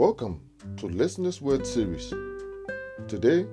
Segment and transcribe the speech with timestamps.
[0.00, 0.40] Welcome
[0.78, 2.14] to Listener's Word series.
[3.06, 3.46] Today,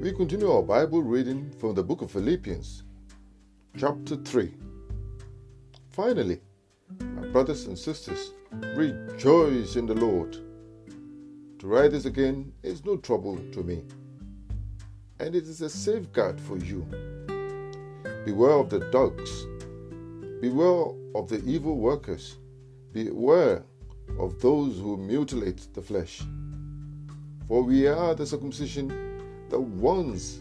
[0.00, 2.84] we continue our Bible reading from the book of Philippians,
[3.76, 4.54] chapter 3.
[5.90, 6.42] Finally,
[7.00, 8.34] my brothers and sisters,
[8.76, 10.34] rejoice in the Lord.
[11.58, 13.82] To write this again is no trouble to me,
[15.18, 16.86] and it is a safeguard for you.
[18.24, 19.44] Beware of the dogs,
[20.40, 22.36] beware of the evil workers,
[22.92, 23.64] beware
[24.18, 26.22] of those who mutilate the flesh.
[27.48, 28.88] For we are the circumcision,
[29.48, 30.40] the ones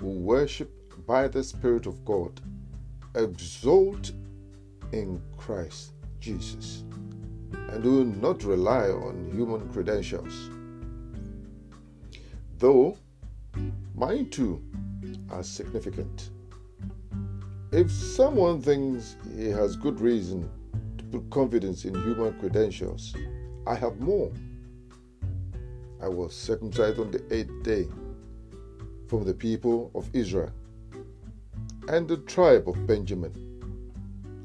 [0.00, 0.70] who worship
[1.06, 2.40] by the Spirit of God,
[3.14, 4.12] exalt
[4.92, 6.84] in Christ Jesus,
[7.52, 10.50] and do not rely on human credentials.
[12.58, 12.96] Though
[13.94, 14.62] mine too
[15.30, 16.30] are significant.
[17.72, 20.50] If someone thinks he has good reason
[21.12, 23.14] put confidence in human credentials.
[23.66, 24.32] I have more.
[26.02, 27.86] I was circumcised on the eighth day
[29.08, 30.50] from the people of Israel
[31.88, 33.34] and the tribe of Benjamin,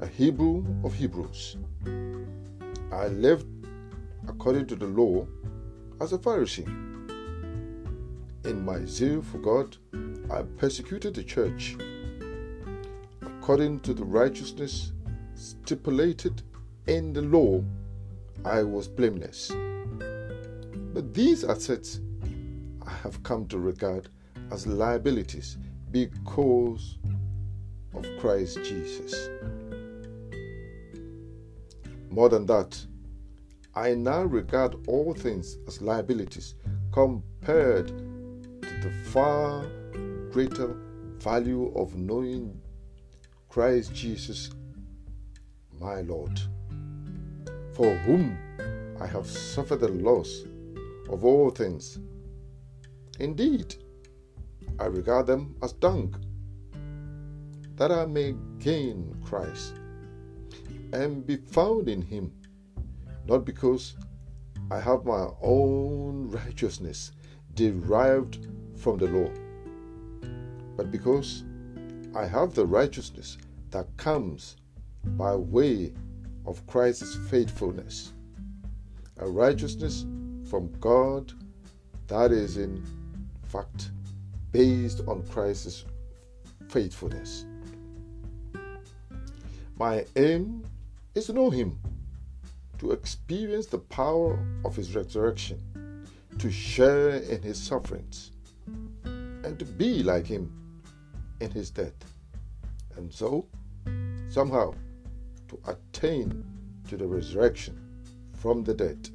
[0.00, 1.58] a Hebrew of Hebrews.
[2.90, 3.46] I lived
[4.26, 5.26] according to the law
[6.00, 6.66] as a Pharisee.
[8.46, 9.76] In my zeal for God,
[10.30, 11.76] I persecuted the church
[13.20, 14.92] according to the righteousness
[15.34, 16.42] stipulated
[16.86, 17.62] in the law,
[18.44, 19.50] I was blameless.
[20.92, 22.00] But these assets
[22.86, 24.08] I have come to regard
[24.50, 25.56] as liabilities
[25.90, 26.98] because
[27.94, 29.30] of Christ Jesus.
[32.10, 32.78] More than that,
[33.74, 36.54] I now regard all things as liabilities
[36.92, 39.64] compared to the far
[40.30, 40.76] greater
[41.18, 42.60] value of knowing
[43.48, 44.50] Christ Jesus,
[45.80, 46.40] my Lord
[47.74, 48.38] for whom
[49.00, 50.44] I have suffered the loss
[51.08, 51.98] of all things.
[53.18, 53.74] Indeed,
[54.78, 56.14] I regard them as dung,
[57.76, 59.74] that I may gain Christ
[60.92, 62.32] and be found in Him,
[63.26, 63.96] not because
[64.70, 67.12] I have my own righteousness
[67.54, 69.30] derived from the law,
[70.76, 71.44] but because
[72.14, 73.38] I have the righteousness
[73.70, 74.56] that comes
[75.04, 75.92] by way
[76.46, 78.12] of Christ's faithfulness,
[79.18, 80.06] a righteousness
[80.48, 81.32] from God
[82.06, 82.84] that is, in
[83.46, 83.90] fact,
[84.52, 85.84] based on Christ's
[86.68, 87.46] faithfulness.
[89.78, 90.64] My aim
[91.14, 91.78] is to know Him,
[92.78, 96.06] to experience the power of His resurrection,
[96.38, 98.30] to share in His sufferings,
[99.04, 100.52] and to be like Him
[101.40, 101.94] in His death.
[102.96, 103.46] And so,
[104.28, 104.74] somehow,
[105.54, 106.44] to attain
[106.88, 107.78] to the resurrection
[108.34, 109.08] from the dead.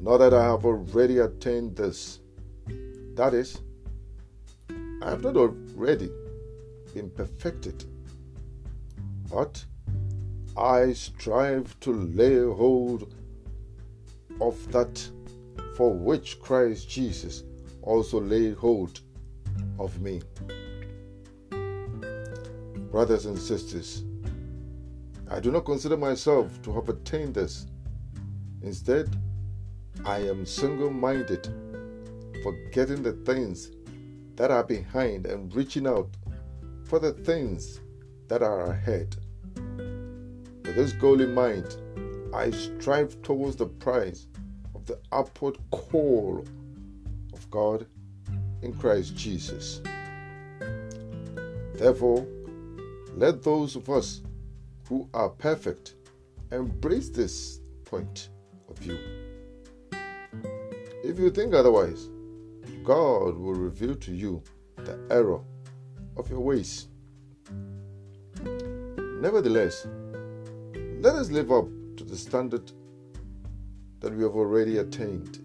[0.00, 2.20] Not that I have already attained this.
[3.14, 3.60] That is,
[5.02, 6.10] I have not already
[6.94, 7.84] been perfected,
[9.30, 9.64] but
[10.56, 13.14] I strive to lay hold
[14.40, 15.10] of that
[15.76, 17.44] for which Christ Jesus
[17.82, 19.00] also laid hold
[19.78, 20.20] of me.
[22.96, 24.04] Brothers and sisters,
[25.30, 27.66] I do not consider myself to have attained this.
[28.62, 29.14] Instead,
[30.06, 31.46] I am single minded,
[32.42, 33.70] forgetting the things
[34.36, 36.08] that are behind and reaching out
[36.84, 37.80] for the things
[38.28, 39.14] that are ahead.
[39.66, 41.76] With this goal in mind,
[42.32, 44.26] I strive towards the prize
[44.74, 46.46] of the upward call
[47.34, 47.84] of God
[48.62, 49.82] in Christ Jesus.
[51.74, 52.26] Therefore,
[53.16, 54.20] let those of us
[54.88, 55.94] who are perfect
[56.52, 58.28] embrace this point
[58.68, 58.98] of view.
[61.02, 62.10] If you think otherwise,
[62.84, 64.42] God will reveal to you
[64.76, 65.40] the error
[66.18, 66.88] of your ways.
[68.44, 69.86] Nevertheless,
[71.00, 72.70] let us live up to the standard
[74.00, 75.40] that we have already attained.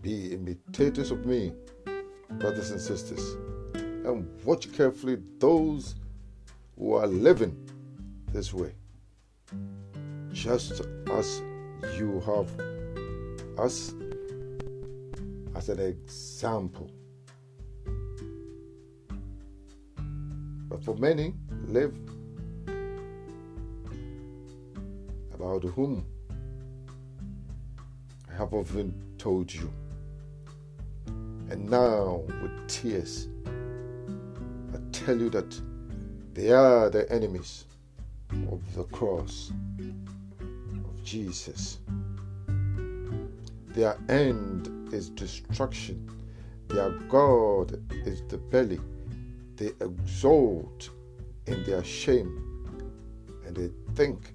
[0.00, 1.52] Be imitators of me,
[2.38, 3.36] brothers and sisters
[4.08, 5.94] and watch carefully those
[6.78, 7.54] who are living
[8.32, 8.72] this way,
[10.32, 10.80] just
[11.12, 11.42] as
[11.96, 12.48] you have
[13.58, 13.92] us
[15.54, 16.90] as an example.
[20.68, 21.34] But for many
[21.66, 21.94] live
[25.34, 26.06] about whom
[28.30, 29.70] I have often told you.
[31.50, 33.28] And now, with tears,
[35.08, 35.58] tell you that
[36.34, 37.64] they are the enemies
[38.52, 39.50] of the cross
[39.80, 41.78] of Jesus.
[43.68, 46.10] Their end is destruction.
[46.68, 48.80] Their God is the belly.
[49.56, 50.90] They exult
[51.46, 52.66] in their shame
[53.46, 54.34] and they think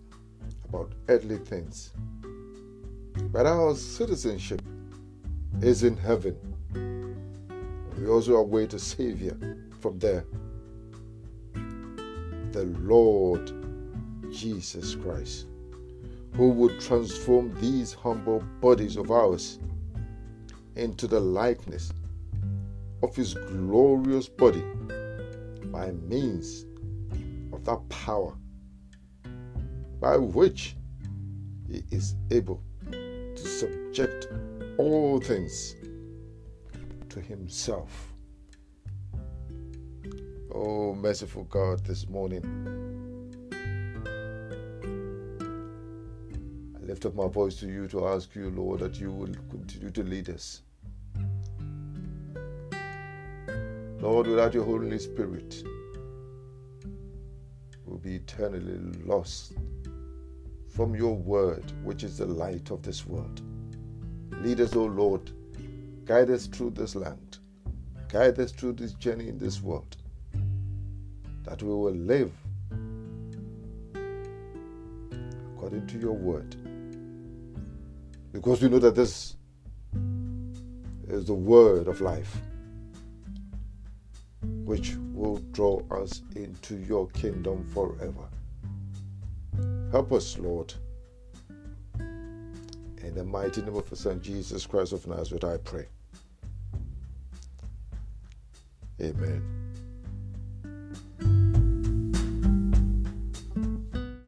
[0.68, 1.94] about earthly things.
[3.32, 4.64] But our citizenship
[5.62, 6.36] is in heaven.
[7.96, 9.38] We also await a Savior
[9.80, 10.26] from there
[12.54, 13.52] the Lord
[14.32, 15.48] Jesus Christ,
[16.36, 19.60] who would transform these humble bodies of ours
[20.76, 21.92] into the likeness
[23.02, 24.64] of His glorious body
[25.66, 26.66] by means
[27.52, 28.36] of that power
[30.00, 30.76] by which
[31.68, 32.62] He is able
[32.92, 34.28] to subject
[34.78, 35.76] all things
[37.10, 38.13] to Himself.
[40.56, 42.44] Oh, merciful God, this morning.
[46.80, 49.90] I lift up my voice to you to ask you, Lord, that you will continue
[49.90, 50.62] to lead us.
[54.00, 55.64] Lord, without your Holy Spirit,
[57.88, 59.54] we'll be eternally lost
[60.70, 63.42] from your word, which is the light of this world.
[64.44, 65.32] Lead us, O Lord.
[66.06, 67.40] Guide us through this land.
[68.08, 69.98] Guide us through this journey in this world
[71.54, 72.32] that we will live
[75.54, 76.56] according to your word.
[78.32, 79.36] Because we know that this
[81.08, 82.38] is the word of life,
[84.42, 88.28] which will draw us into your kingdom forever.
[89.92, 90.74] Help us, Lord.
[92.00, 95.86] In the mighty name of the Son Jesus Christ of Nazareth, I pray.
[99.00, 99.63] Amen.